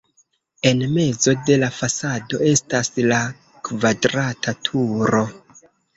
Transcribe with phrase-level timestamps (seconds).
[0.69, 3.19] En mezo de la fasado estas la
[3.69, 5.23] kvadrata turo.